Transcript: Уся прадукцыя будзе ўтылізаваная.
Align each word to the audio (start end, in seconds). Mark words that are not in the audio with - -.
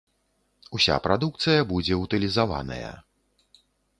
Уся 0.77 0.95
прадукцыя 1.07 1.67
будзе 1.73 1.93
ўтылізаваная. 2.05 2.91